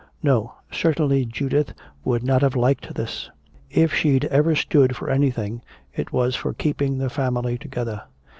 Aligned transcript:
No, 0.23 0.55
certainly 0.71 1.25
Judith 1.25 1.75
would 2.03 2.23
not 2.23 2.41
have 2.41 2.55
liked 2.55 2.95
this. 2.95 3.29
If 3.69 3.93
she'd 3.93 4.25
ever 4.25 4.55
stood 4.55 4.95
for 4.95 5.11
anything, 5.11 5.61
it 5.93 6.11
was 6.11 6.35
for 6.35 6.55
keeping 6.55 6.97
the 6.97 7.07
family 7.11 7.55
together. 7.59 8.05